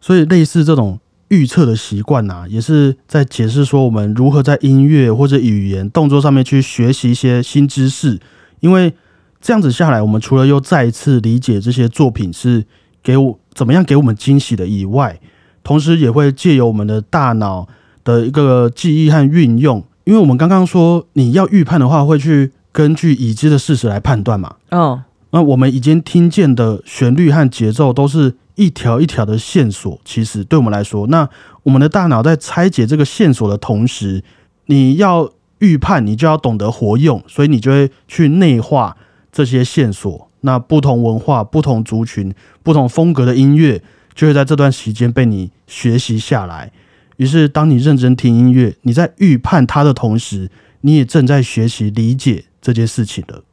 [0.00, 8.18] 所以类似这种预测的习惯呐，也是在解释说我们如何在音乐或者语言动作上面去学习一些新知识。
[8.60, 8.92] 因为
[9.40, 12.64] 这样子下来，我们除了又再一次理解这些作品是
[13.02, 15.20] 给我怎么样给我们惊喜的以外，
[15.62, 17.68] 同时也会借由我们的大脑
[18.02, 19.84] 的一个记忆和运用。
[20.04, 24.56] 因为我们刚刚说你要预判的话，会去根据已知的事实来判断嘛。
[24.70, 30.00] 哦，那我们已经听见的旋律和节奏都是一条一条的线索。
[30.04, 31.28] 其实对我们来说，那
[31.62, 34.22] 我们的大脑在拆解这个线索的同时，
[34.66, 38.96] 你要预判，你就要懂得活用，所以你就会去内化
[39.30, 40.28] 这些线索。
[40.40, 42.34] 那不同文化、不同族群、
[42.64, 43.80] 不同风格的音乐，
[44.12, 46.72] 就会在这段时间被你学习下来。
[47.16, 53.44] 于是，当你认真听音乐，你在预判它的同时，你也正在学习理解这件事情了。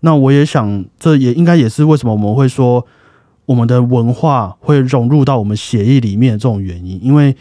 [0.00, 2.86] 那我也想，这也应该也是为什么我们会说
[3.46, 7.34] 我们的文化会融入到我们血液里面这种原因，因为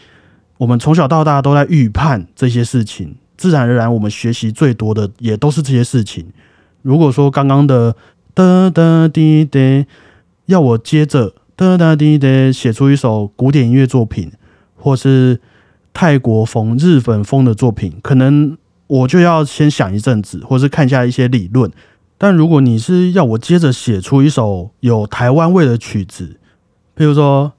[0.57, 6.25] 我们从小到大都在预判这些事情，自然而然我们学习最多的也都是这些事情。
[6.81, 7.95] 如果说刚刚的
[8.33, 9.85] 哒哒滴滴，
[10.45, 14.31] 要我接着哒哒滴滴写出一首古典音乐作品，
[14.75, 15.41] 或是
[15.95, 21.71] 泰国风、日本风的作品，可能我就要先想一阵子，或是看一下一些理论。
[22.17, 26.37] 但如果你是要我接着写出一首有台湾味的曲子，
[26.93, 27.53] 比如说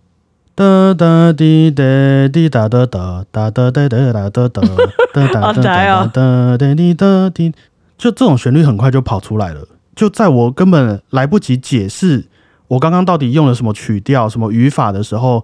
[0.54, 7.50] 哒哒滴滴滴哒哒哒哒哒哒哒哒哒哒哒哒哒哒哒滴哒滴，
[7.96, 9.66] 就这种旋律很快就跑出来了。
[9.94, 12.26] 就在我根本来不及解释
[12.68, 15.42] 我刚刚到底用了什么曲调、什么语法的时候，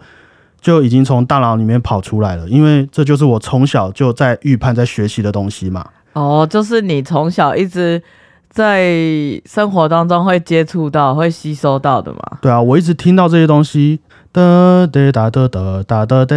[0.62, 2.48] 就已经从大脑里面跑出来了。
[2.48, 5.85] 因为这就是我从小就在预判、在学习的东西嘛。
[6.14, 8.03] 哦，就是你从小一直
[8.51, 8.92] 在
[9.46, 12.20] 生活当中会接触到、会吸收到的嘛。
[12.40, 16.37] 对啊，我一直听到这些东西，哒哒哒哒哒哒哒哒，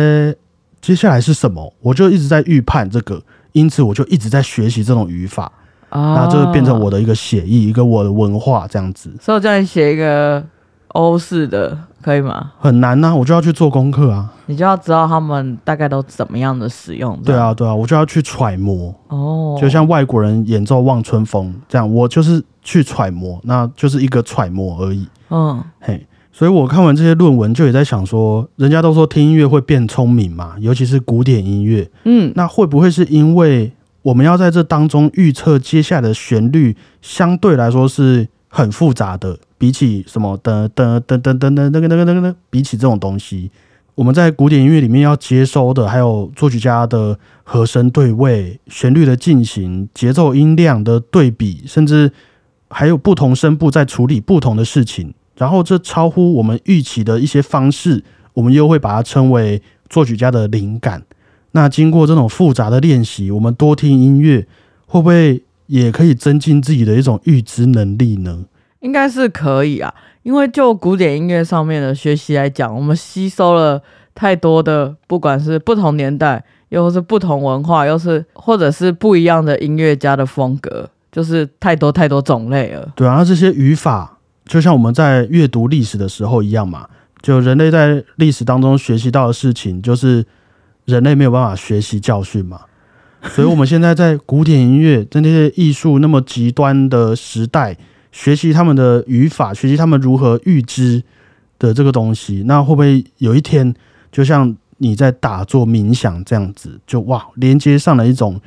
[0.81, 1.73] 接下来是什么？
[1.81, 5.51] 我就一直在预判这个，因此我就一直在学习这种语法，
[5.89, 10.41] 啊，那这就变成我的一个写意，一个我的文化这样子，所以我叫你写一个
[10.95, 12.53] 欧式的，可以吗？
[12.57, 14.31] 很难呐、我就要去做功课啊。
[14.45, 17.19] 你就要知道他们大概都怎么样的使用。
[17.23, 25.07] 对，啊，对啊，我就要去揣摩，哦，就像外国人演奏《望春风》这样，我就是去揣摩，那就是一个揣摩而已。
[25.31, 43.49] 嗯，嘿，所以我看完这些论文，就也在想说，人家都说听音乐会变聪明嘛，尤其是古典音乐，嗯，那会不会是因为我们要在这当中预测接下来的旋律，相对来说是很复杂的，比起什么噔噔噔噔噔噔那个那个那个那，比起这种东西，
[43.95, 52.11] 我们在古典音乐里面要接收的，还有作曲家的和声对位、旋律的进行、节奏音量的对比，甚至
[52.69, 58.03] 还有不同声部在处理不同的事情，然后这超乎我们预期的一些方式，
[58.35, 61.01] 我们又会把它称为作曲家的灵感。
[61.53, 64.45] 那经过这种复杂的练习，我们多听音乐，
[64.85, 68.45] 会不会也可以增进自己的一种预知能力呢？
[68.85, 73.81] 应该是可以啊，因为就古典音乐上面的学习来讲，我们吸收了
[74.13, 82.87] 太多的，不管是不同年代，又是不同文化，又是或者是不一样的音乐家的风格，就是太多太多种类了。
[82.95, 86.87] 对啊，那这些语法就像我们在阅读历史的时候一样嘛，
[87.23, 90.23] 就人类在历史当中学习到的事情，就是
[90.85, 92.61] 人类没有办法学习教训嘛。
[93.33, 97.75] 所以，我们现在在古典音乐在那些艺术那么极端的时代，
[98.15, 101.03] 学习他们的语法，学习他们如何预知
[101.59, 103.75] 的这个东西，那会不会有一天，
[104.09, 108.39] 就像你在打坐冥想这样子，就哇，连接上了一种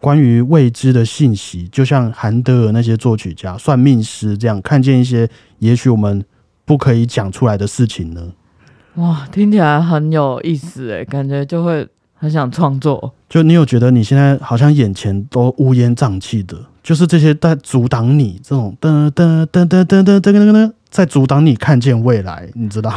[0.00, 5.28] 关于未知的信息，就像韩德尔那些作曲家、算命师这样，看见一些
[5.58, 6.24] 也许我们
[6.64, 8.32] 不可以讲出来的事情呢？
[8.94, 13.12] 哇，听起来很有意思诶，感觉就会很想创作。
[13.28, 16.56] 就你有觉得你现在好像眼前都乌烟瘴气的，
[16.88, 22.90] 就是这些在阻挡你这种噔噔噔噔噔噔噔噔噔，在阻挡你看见未来，你知道？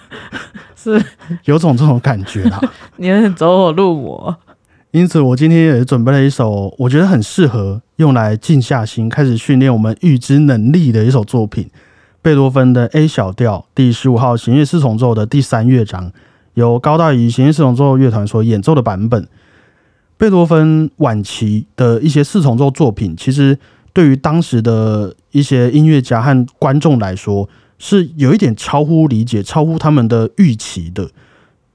[0.76, 1.02] 是
[1.46, 2.60] 有种这种感觉啦。
[2.98, 4.36] 你有点走火入魔。
[4.90, 11.70] 因此，我今天也准备了一首我觉得很适合用来静下心开始训练我们预知能力的一首作品——
[12.20, 16.12] 贝多芬的 A 小调第十五号弦乐四重奏的第三乐章，
[16.52, 19.26] 由高大宇弦乐四重奏乐团所演奏的版本。
[20.18, 23.58] 贝多芬晚期的一些四重奏作品，其实
[23.92, 27.48] 对于当时的一些音乐家和观众来说，
[27.78, 31.10] 是有一点超乎理解、超乎他们的预期的。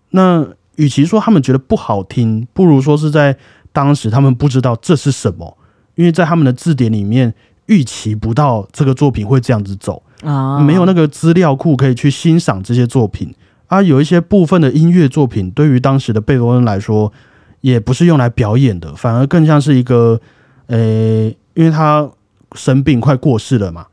[0.10, 3.38] 那与其说他们觉得不好听，不如说是在
[3.72, 5.58] 当时他们不知道这是什么，
[5.96, 7.34] 因为在他们的字典里面
[7.68, 13.34] 预期不到这个作品会这样子走，啊，没有那个资料库可以去欣赏这些作品
[13.68, 17.14] 啊，有一些部分的音乐作品，对于当时的贝多芬来说，
[17.62, 20.20] 也不是用来表演的，反而更像是一个，
[20.68, 20.78] 呃，
[21.54, 22.10] 因为他
[22.54, 23.86] 生病快过世了嘛，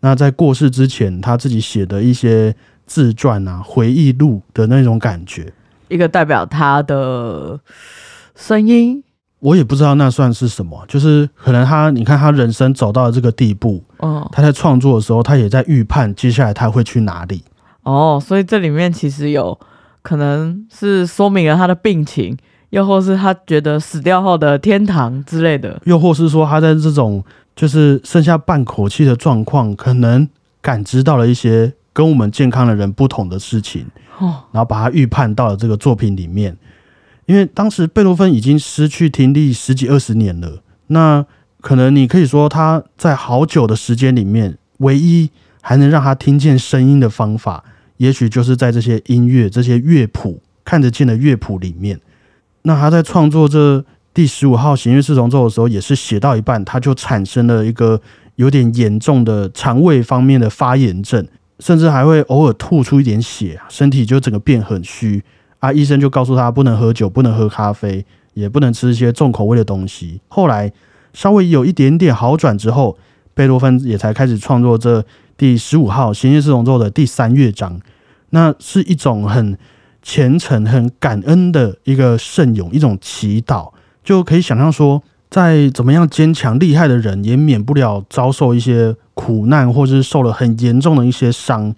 [0.00, 2.54] 那在过世之前，他自己写的一些
[2.86, 5.52] 自传啊、回忆录的那种感觉，
[5.88, 7.60] 一个代表他的
[8.34, 9.02] 声音，
[9.40, 17.42] 我也不知道那算是什么，就是可能他，你看他人生走到了这个地步，嗯，他在创作的时候，他也在预判接下来他会去哪里。
[17.82, 19.58] 哦，所以这里面其实有
[20.02, 22.36] 可能是说明了他的病情，
[22.76, 30.28] 又或是他觉得死掉后的天堂之类的，又或是说他在这种就是剩下半口气的状况，可能
[30.60, 33.86] 感知到了一些跟我们健康的人不同的事情，
[34.18, 36.54] 哦，然后把它预判到了这个作品里面。
[37.24, 41.24] 因为当时贝多芬已经失去听力十几二十年了，那
[41.62, 45.30] 可能你可以说他在好久的时间里面，唯一
[45.62, 47.64] 还能让他听见声音的方法。
[47.96, 51.98] 也许就是在这些音乐、这些乐谱看得见的乐谱里面，
[52.66, 58.00] 那他在创作这第十五号弦乐四重奏的时候，也是写到一半，他就产生了一个
[58.34, 61.24] 有点严重的肠胃方面的发炎症，
[61.60, 65.22] 甚至还会偶尔吐出一点血，身体就整个变很虚
[65.60, 65.72] 啊。
[65.72, 70.20] 医生就告诉他不能喝酒，不能喝咖啡，也不能吃一些重口味的东西。
[70.26, 70.72] 后来
[71.12, 72.98] 稍微有一点点好转之后，
[73.32, 75.04] 贝多芬也才开始创作这。
[75.38, 77.78] 第十五号弦乐四重奏的第三乐章，
[78.30, 79.54] 那是一种很
[80.06, 83.72] 虔诚、很感恩的一个圣咏，一种祈祷，
[84.04, 91.74] 就可以想象说，再怎么样坚强厉害的人，也免不了遭受一些苦难，或者是受了很严重的一些伤。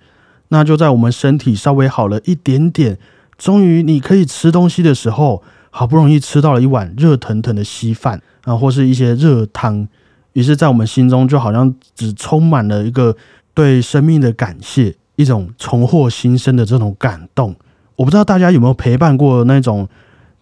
[0.48, 2.98] 那就在我们身体稍微好了一点点，
[3.38, 9.88] 终于你可以吃东西的时候，好不容易吃到了一碗热腾腾的稀饭啊，或是一些热汤，
[10.34, 13.16] 于是，在我们心中就好像只充满了一个。
[13.54, 17.56] 对生命的感谢，一种重获新生的这种感动，
[17.98, 19.88] 我不知道大家有没有陪伴过那种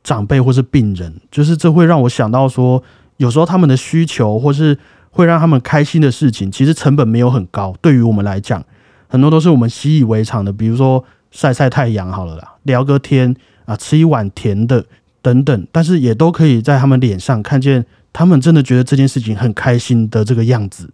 [0.04, 2.82] 长辈或是病人，就是这会让我想到说，
[3.16, 4.78] 有时候他们的需求或是
[5.10, 8.62] 会让他们开心的事情，其实成本没有很高，对于我们来讲，
[9.08, 14.84] 很多都是我们习以为常的，比如说晒晒太阳好了啦，聊个天啊，吃一碗甜的
[15.22, 20.90] 等等，但是也都可以在他们脸上看见他们真的觉得这件事情很开心的这个样子。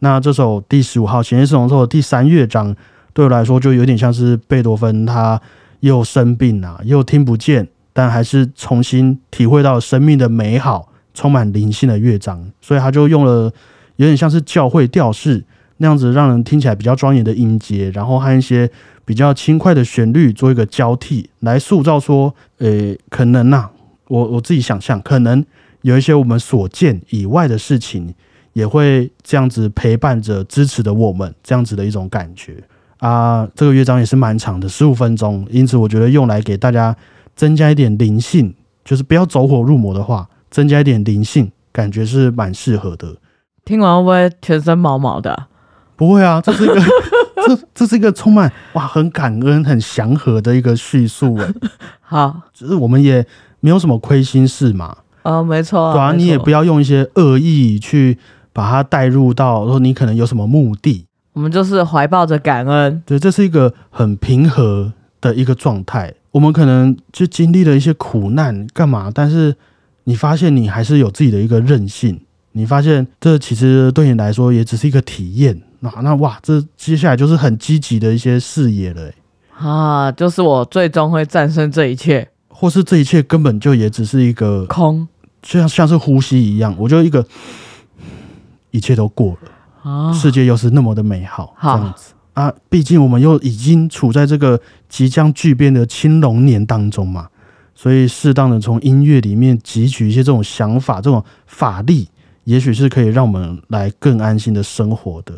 [0.00, 2.74] 那这首第十五号弦乐四重奏的第三乐章，
[3.12, 5.40] 对我来说就有点像是贝多芬，他
[5.82, 12.50] 又生病啊，又听不见，但还是重新体会到生命的美好，充满灵性的乐章。
[12.60, 13.52] 所以他就用了
[13.96, 15.44] 有点像是教会调式
[15.76, 18.68] 那样子，让人听起来比较庄严的音阶，然后和一些
[19.04, 23.68] 比较轻快的旋律做一个交替，来塑造说，呃，可能呐，
[24.08, 25.44] 我我自己想象，可能
[25.82, 28.14] 有一些我们所见以外的事情。
[28.54, 32.62] 也会这样子陪伴着、支持着我们，这样子的一种感觉
[33.02, 33.46] 啊。
[33.54, 36.96] 这个乐章也是蛮长的，十五分钟，因此我觉得用来给大家
[37.36, 43.16] 增加一点灵性，就是不要走火入魔的话，增加一点灵性，感觉是蛮适合的。
[43.64, 45.46] 听完会不会全身毛毛的？
[45.96, 46.80] 不会啊，这是一个
[47.46, 51.48] 这这是一个充满哇很感恩、很祥和的一个叙述哎。
[52.00, 53.26] 好，只是我们也
[53.60, 54.96] 没有什么亏心事嘛。
[55.22, 55.92] 啊，没错。
[55.92, 58.18] 对啊，你也不要用一些恶意去。
[58.54, 66.12] 把它带入到说你可能有什么目的，我们就是怀抱着感恩，对，这是一个很平和的一个状态。
[66.30, 69.10] 我们可能就经历了一些苦难，干嘛？
[69.14, 69.54] 但是
[70.04, 72.20] 你发现你还是有自己的一个韧性，
[72.52, 75.60] 你发现这其实对你来说也只是一个体验。
[75.80, 79.10] 那那哇，这接下来就是很积极的一些视野了。
[79.58, 85.06] 啊，就是我最终会战胜这一切，或是这一切根本就也只是一个空，
[85.40, 87.26] 就像像是呼吸一样，我就一个。
[88.74, 89.50] 一切都过了，
[90.14, 92.52] 世界又是那么的美好，这样子啊！
[92.68, 97.28] 毕竟我们又已经处在这个即将巨变的青龙年当中嘛，
[97.74, 102.08] 所以适当的从音乐里面汲取一些这种想法、这种法力，
[102.44, 105.34] 也许是可以让我们来更安心的生活的。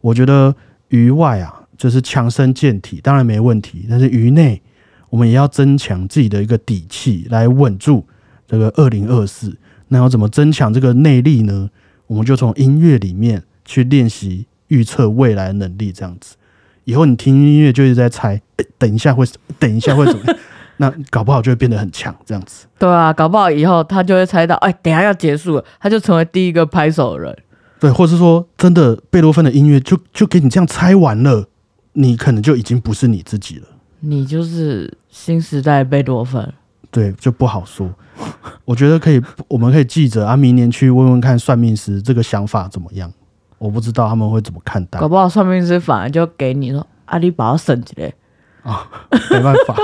[0.00, 0.54] 我觉得
[0.88, 4.62] 于外啊，就是强身健体当然没问题，但是于内，
[5.10, 8.06] 我们也要增强自己的一个底气，来稳住
[8.46, 9.56] 这个二零二四。
[9.88, 11.68] 那要怎么增强这个内力呢？
[12.06, 16.36] 我们就从音乐里面去练习预测未来能力，这样子，
[16.84, 18.40] 以后你听音乐就一直在猜，
[18.78, 19.26] 等一下会，
[19.58, 20.36] 等一下会怎么样？
[20.80, 22.66] 那搞不好就会变得很强，这样子。
[22.78, 27.36] 对啊，搞不好以后他就会猜到，哎，等下要结束了，他就成为第一个拍手的人。
[27.78, 31.48] 对，或是说，真的贝多芬的音乐就就给你这样猜完了，
[31.92, 33.66] 你可能就已经不是你自己了。
[34.00, 36.52] 你就是新时代贝多芬。
[36.90, 37.92] 对，就不好说。
[38.64, 43.12] 我觉得可以，我们可以记着啊，明年去问问看算命师这个想法怎么样。
[43.58, 44.98] 我不知道他们会怎么看待。
[44.98, 48.12] 搞不好算命师反而就给你说：“阿里把我省起来。”
[49.30, 49.74] 没办法。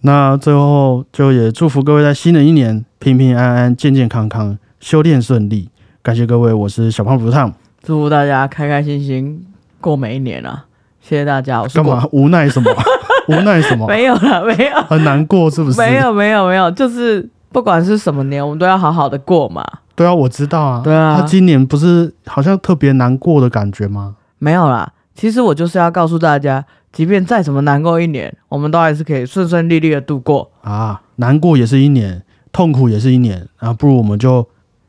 [0.00, 5.70] 那最后就也祝福各位在新的一年平平安安、健健康康、修炼顺利。
[6.02, 7.52] 感谢各位，我是小胖不烫。
[7.82, 9.46] 祝福大家开开心心
[9.80, 10.64] 过每一年啊！
[11.00, 12.70] 谢谢大家，我是果干嘛无奈什么？
[13.28, 13.86] 无奈什么？
[13.86, 15.80] 没有了，没有，很难过是不是？
[15.80, 19.64] 没有，没有，没有，就是不管是什么年，我们都要好好的过嘛。
[19.96, 20.80] 对啊，我知道啊。
[20.84, 24.14] 对啊他今年不是好像特别难过的感觉吗？
[24.38, 30.50] 没有啦，其实我就是要告诉大家，即便再怎么难过一年，我们都还是可以顺顺利利的度过。
[30.62, 32.22] 啊，难过也是一年，
[32.52, 34.46] 痛苦也是一年啊，不如我们就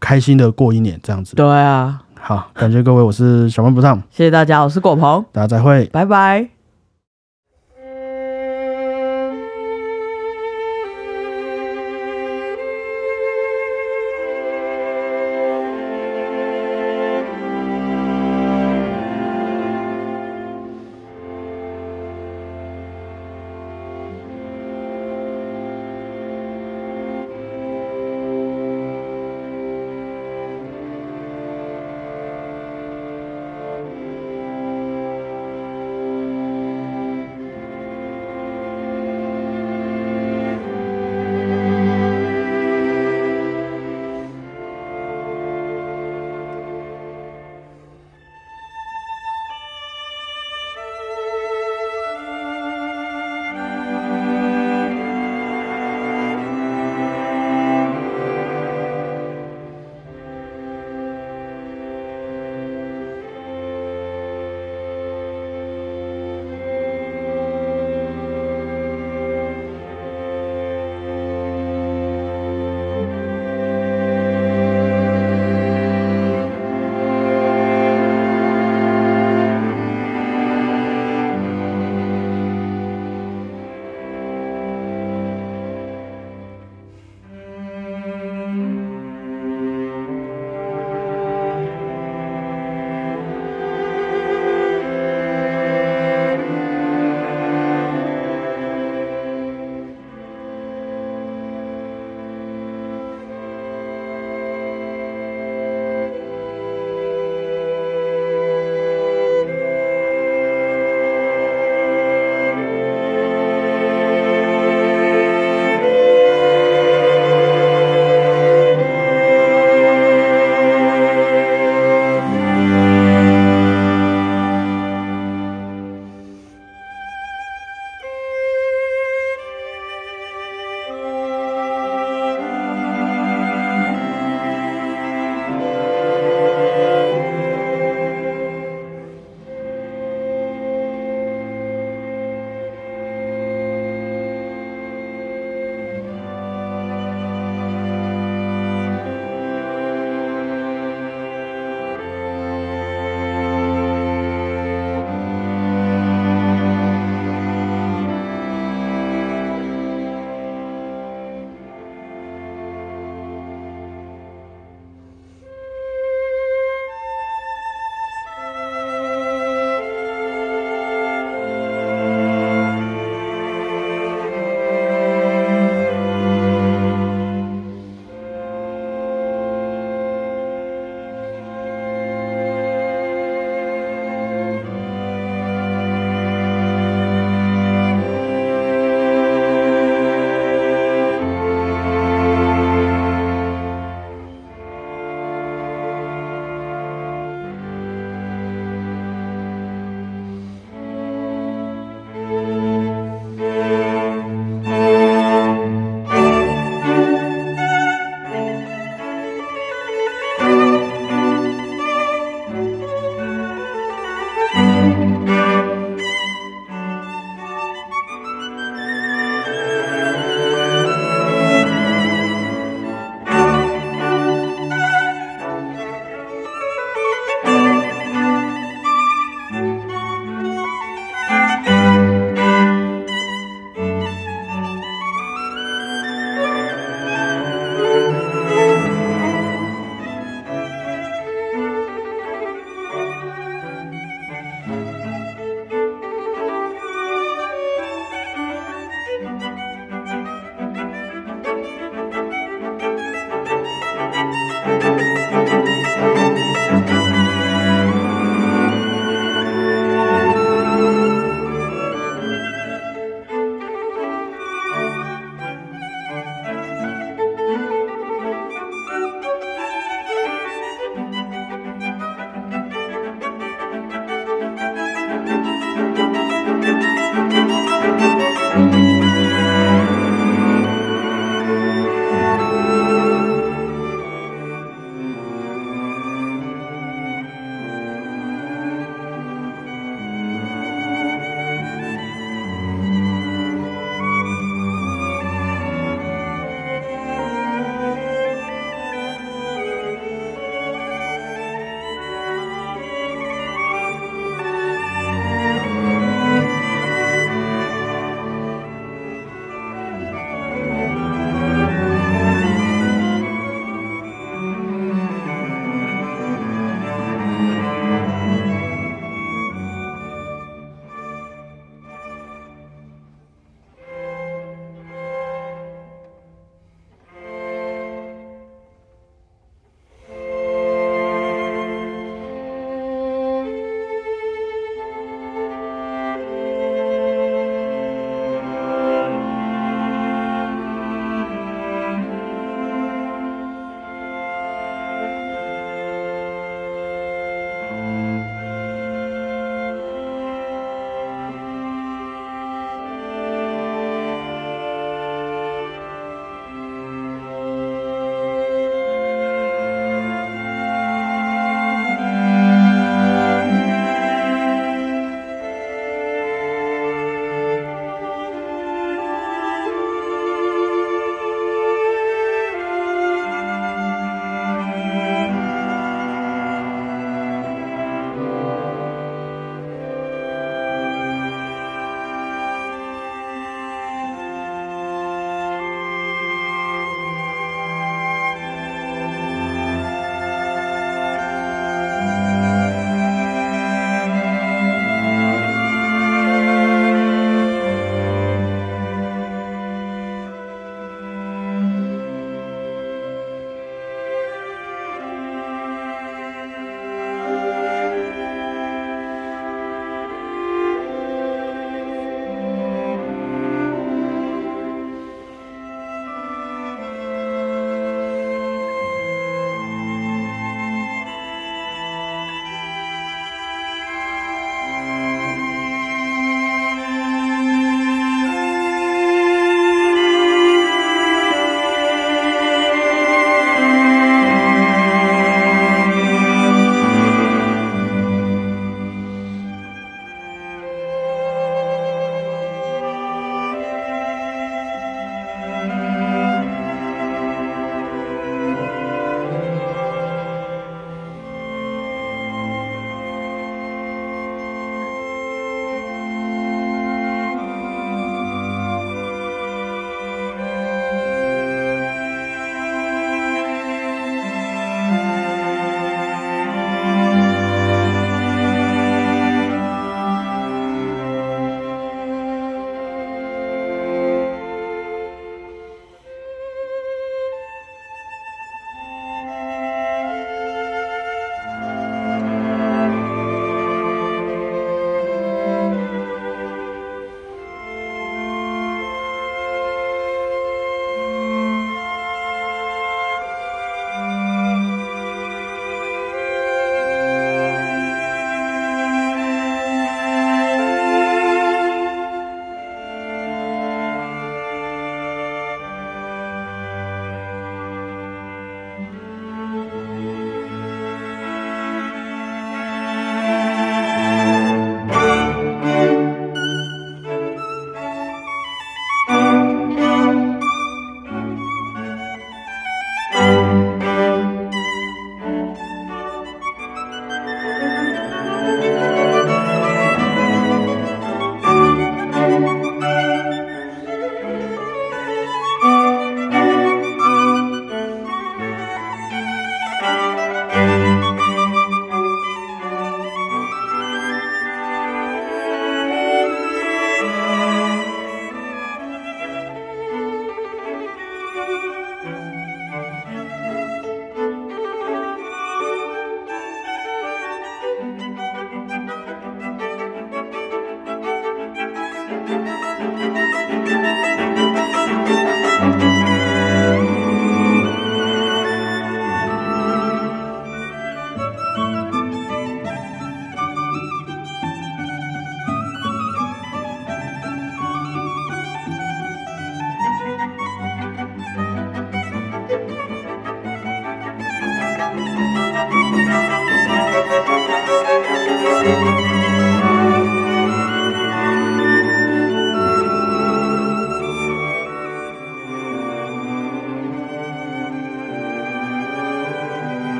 [0.00, 1.36] 开心的过一年这样子。
[1.36, 5.86] 对啊，好，感谢各位，我是小胖不上，谢谢大家，我是果鹏，大家再会。
[5.92, 6.57] 拜拜。